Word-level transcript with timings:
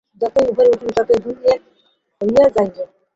যত 0.21 0.35
উপরে 0.45 0.67
উঠিবে 0.73 0.93
তত 0.97 1.09
দুই-ই 1.23 1.45
এক 1.53 1.61
হইয়া 2.21 2.45
যাইবে। 2.55 2.83